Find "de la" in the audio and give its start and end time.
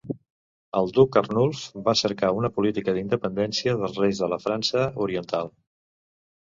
4.27-4.43